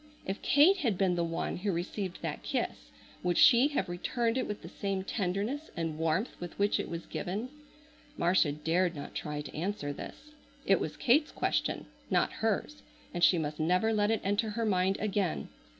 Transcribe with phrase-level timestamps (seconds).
[0.25, 2.89] If Kate had been the one who received that kiss
[3.21, 7.05] would she have returned it with the same tenderness and warmth with which it was
[7.05, 7.49] given?
[8.17, 10.31] Marcia dared not try to answer this.
[10.65, 12.81] It was Kate's question, not hers,
[13.13, 15.49] and she must never let it enter her mind again.